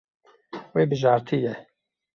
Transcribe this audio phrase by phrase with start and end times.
[0.75, 1.53] Wê bijartiye.